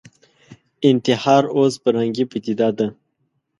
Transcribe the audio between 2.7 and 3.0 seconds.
ده